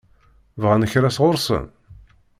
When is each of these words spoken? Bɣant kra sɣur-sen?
Bɣant 0.61 0.89
kra 0.91 1.09
sɣur-sen? 1.15 1.65